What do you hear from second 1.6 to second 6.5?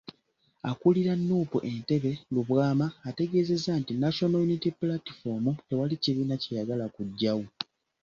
Entebe, Lubwama, ategeezezza nti National Unity Platform tewali kibiina